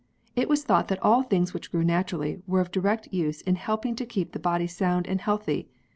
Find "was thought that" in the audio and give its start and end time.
0.49-0.99